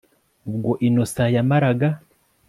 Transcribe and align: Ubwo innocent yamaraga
Ubwo 0.49 0.71
innocent 0.87 1.31
yamaraga 1.35 1.89